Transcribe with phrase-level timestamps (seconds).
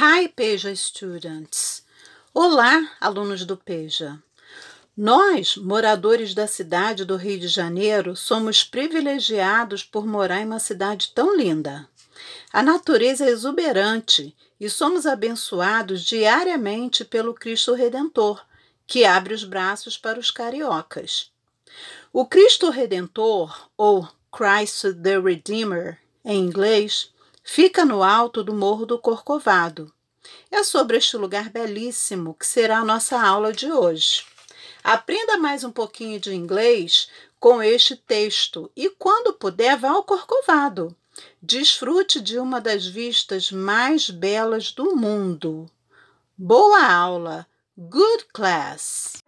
[0.00, 1.82] Hi, Peja students!
[2.32, 4.22] Olá, alunos do Peja!
[4.96, 11.10] Nós, moradores da cidade do Rio de Janeiro, somos privilegiados por morar em uma cidade
[11.12, 11.88] tão linda.
[12.52, 18.40] A natureza é exuberante e somos abençoados diariamente pelo Cristo Redentor,
[18.86, 21.32] que abre os braços para os cariocas.
[22.12, 27.10] O Cristo Redentor, ou Christ the Redeemer, em inglês,
[27.50, 29.90] fica no alto do Morro do Corcovado.
[30.50, 34.26] É sobre este lugar belíssimo que será a nossa aula de hoje.
[34.84, 37.08] Aprenda mais um pouquinho de inglês
[37.40, 40.94] com este texto e, quando puder, vá ao Corcovado.
[41.40, 45.70] Desfrute de uma das vistas mais belas do mundo.
[46.36, 47.46] Boa aula!
[47.78, 49.22] Good class!